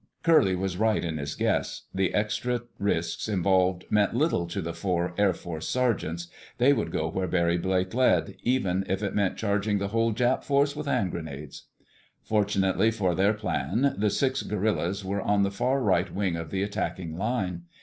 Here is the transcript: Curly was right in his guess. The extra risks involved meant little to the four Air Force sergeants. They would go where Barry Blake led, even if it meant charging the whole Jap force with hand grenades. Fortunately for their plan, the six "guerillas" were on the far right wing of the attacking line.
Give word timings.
Curly 0.23 0.55
was 0.55 0.77
right 0.77 1.05
in 1.05 1.19
his 1.19 1.35
guess. 1.35 1.83
The 1.93 2.11
extra 2.15 2.61
risks 2.79 3.27
involved 3.29 3.85
meant 3.91 4.15
little 4.15 4.47
to 4.47 4.59
the 4.59 4.73
four 4.73 5.13
Air 5.15 5.31
Force 5.35 5.69
sergeants. 5.69 6.27
They 6.57 6.73
would 6.73 6.91
go 6.91 7.07
where 7.11 7.27
Barry 7.27 7.59
Blake 7.59 7.93
led, 7.93 8.33
even 8.41 8.83
if 8.89 9.03
it 9.03 9.13
meant 9.13 9.37
charging 9.37 9.77
the 9.77 9.89
whole 9.89 10.11
Jap 10.11 10.43
force 10.43 10.75
with 10.75 10.87
hand 10.87 11.11
grenades. 11.11 11.67
Fortunately 12.23 12.89
for 12.89 13.13
their 13.13 13.33
plan, 13.33 13.93
the 13.95 14.09
six 14.09 14.41
"guerillas" 14.41 15.05
were 15.05 15.21
on 15.21 15.43
the 15.43 15.51
far 15.51 15.79
right 15.79 16.11
wing 16.11 16.35
of 16.35 16.49
the 16.49 16.63
attacking 16.63 17.15
line. 17.15 17.65